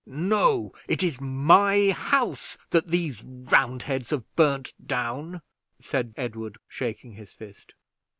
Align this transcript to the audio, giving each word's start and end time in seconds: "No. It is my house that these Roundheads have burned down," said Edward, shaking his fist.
"No. 0.07 0.73
It 0.87 1.03
is 1.03 1.21
my 1.21 1.91
house 1.91 2.57
that 2.71 2.87
these 2.87 3.21
Roundheads 3.23 4.09
have 4.09 4.23
burned 4.35 4.73
down," 4.83 5.43
said 5.79 6.15
Edward, 6.17 6.57
shaking 6.67 7.11
his 7.13 7.33
fist. 7.33 7.75